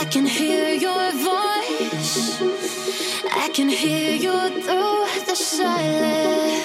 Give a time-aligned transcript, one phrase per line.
[0.00, 2.40] I can hear your voice.
[3.32, 6.62] I can hear you through the silence.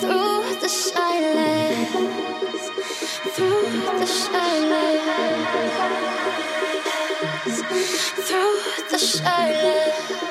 [0.00, 1.90] Through the silence.
[3.36, 5.44] Through the silence.
[8.28, 8.60] Through
[8.90, 10.24] the silence.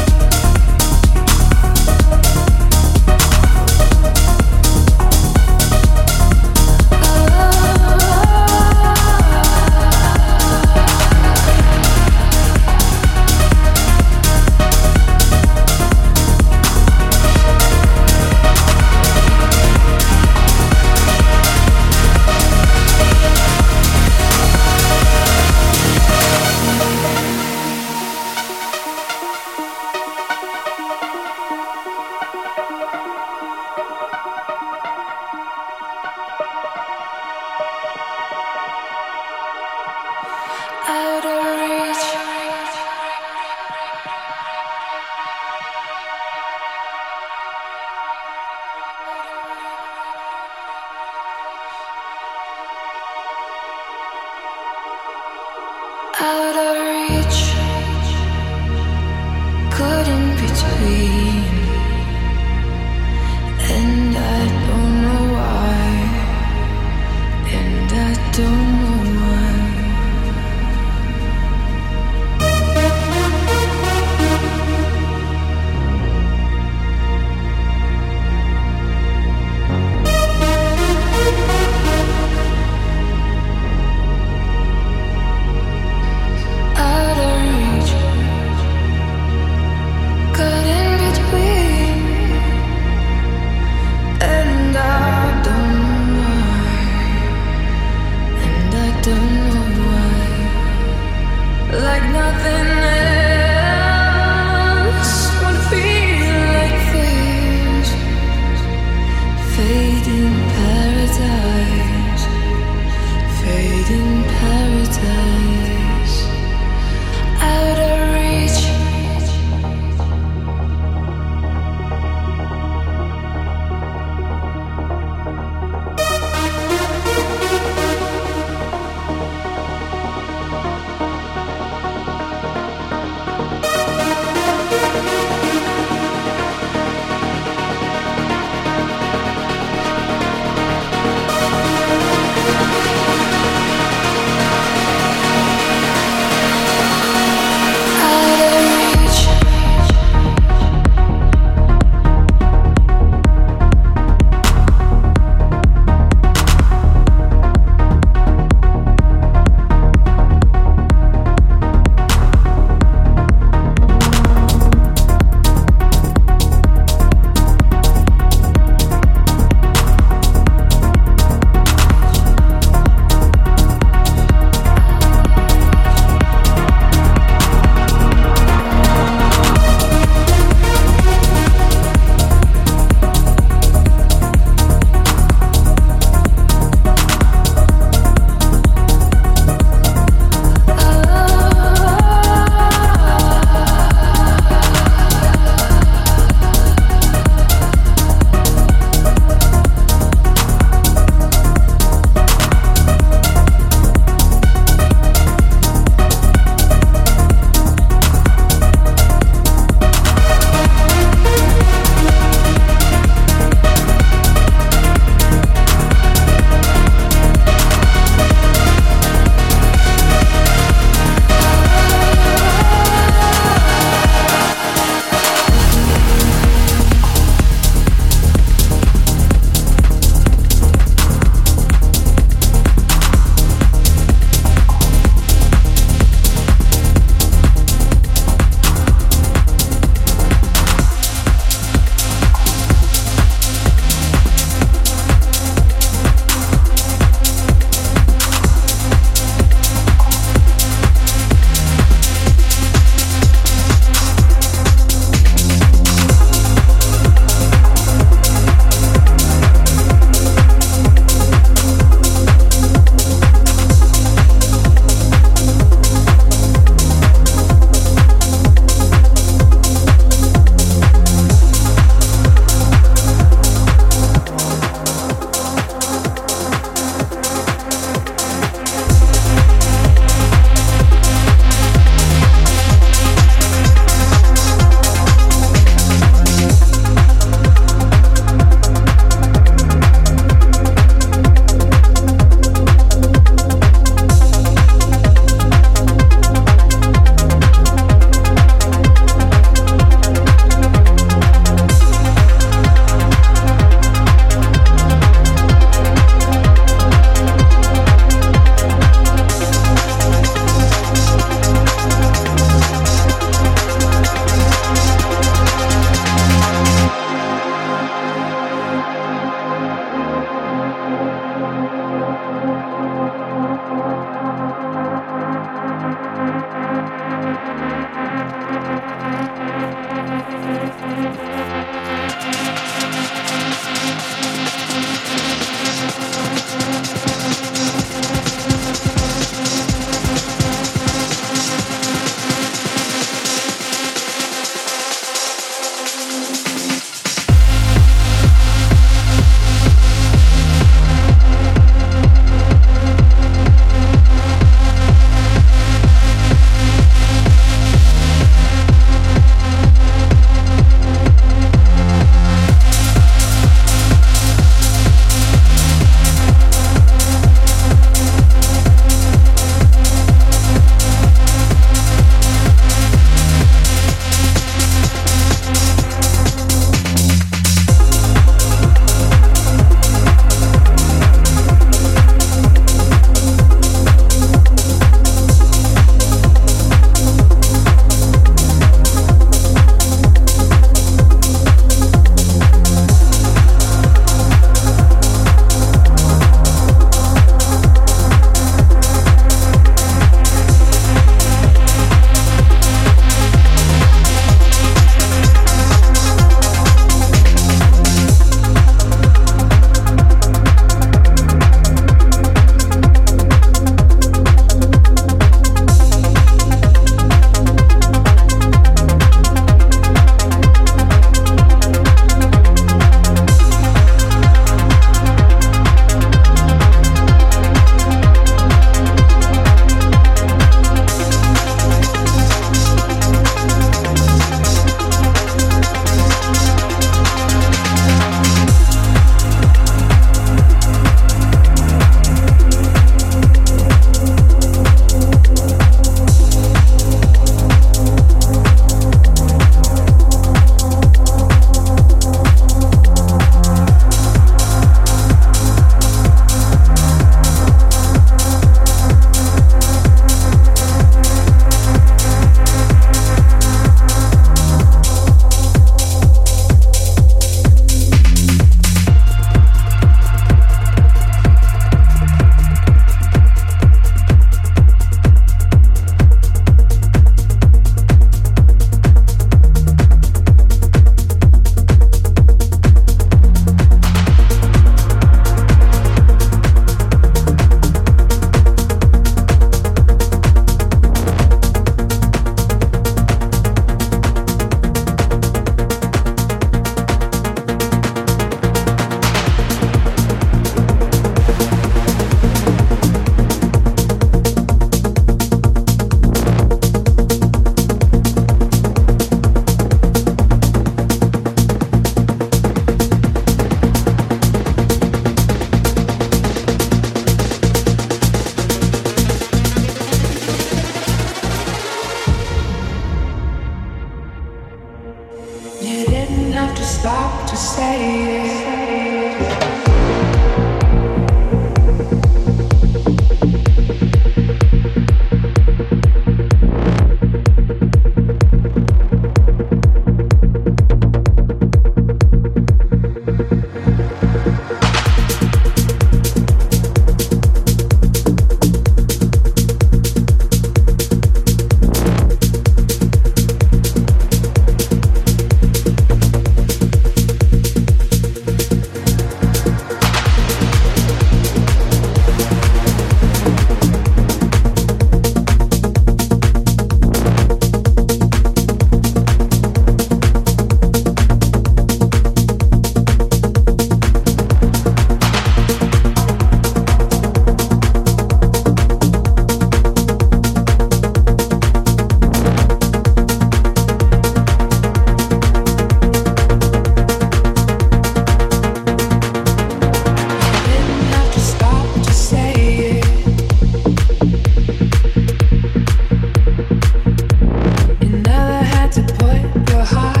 [599.61, 600.00] your